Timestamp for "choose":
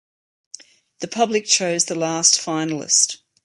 1.45-1.85